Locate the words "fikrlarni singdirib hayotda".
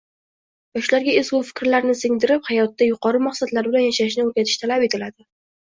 1.51-2.91